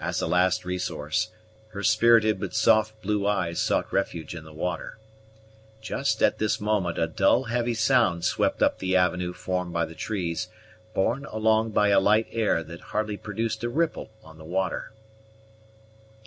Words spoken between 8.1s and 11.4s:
swept up the avenue formed by the trees, borne